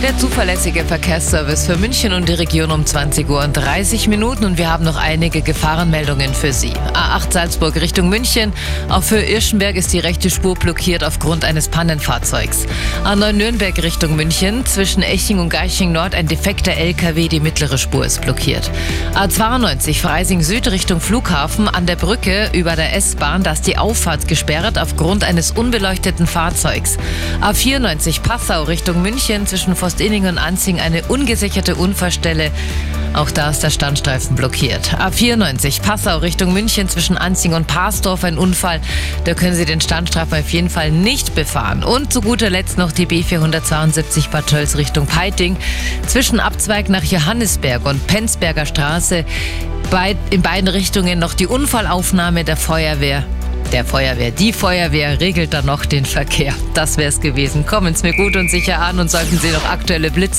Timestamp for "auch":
8.88-9.02, 33.14-33.30